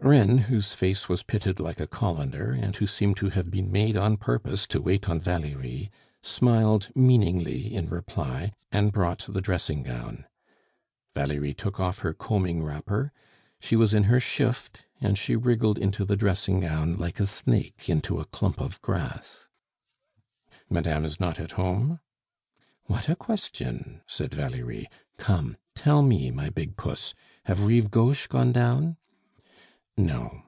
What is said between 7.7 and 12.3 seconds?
in reply, and brought the dressing gown. Valerie took off her